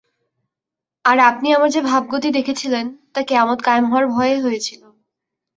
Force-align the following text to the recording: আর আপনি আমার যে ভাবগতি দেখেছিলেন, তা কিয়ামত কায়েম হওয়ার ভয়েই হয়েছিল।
আর 1.05 1.17
আপনি 1.29 1.47
আমার 1.53 1.69
যে 1.71 1.81
ভাবগতি 1.81 2.29
দেখেছিলেন, 2.31 2.85
তা 3.13 3.19
কিয়ামত 3.23 3.59
কায়েম 3.63 3.85
হওয়ার 3.85 4.05
ভয়েই 4.07 4.39
হয়েছিল। 4.41 4.81